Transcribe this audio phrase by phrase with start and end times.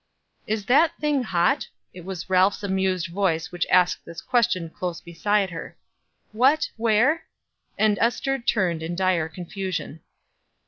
[0.47, 5.51] "Is that thing hot?" It was Ralph's amused voice which asked this question close beside
[5.51, 5.77] her.
[6.31, 6.71] "What?
[6.75, 7.25] Where?"
[7.77, 9.99] And Ester turned in dire confusion.